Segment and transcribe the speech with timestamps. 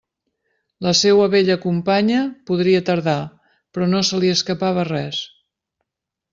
[0.85, 3.17] La seua vella companya podria tardar,
[3.77, 5.25] però no se li escapava res.